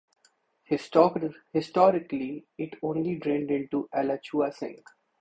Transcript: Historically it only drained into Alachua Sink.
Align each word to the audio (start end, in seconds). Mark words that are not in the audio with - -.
Historically 0.63 2.43
it 2.57 2.73
only 2.81 3.17
drained 3.19 3.51
into 3.51 3.87
Alachua 3.93 4.51
Sink. 4.51 4.83